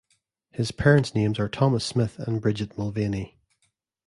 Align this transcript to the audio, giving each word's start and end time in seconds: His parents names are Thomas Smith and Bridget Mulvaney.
His 0.49 0.71
parents 0.71 1.13
names 1.13 1.37
are 1.37 1.47
Thomas 1.47 1.85
Smith 1.85 2.17
and 2.17 2.41
Bridget 2.41 2.75
Mulvaney. 2.75 3.37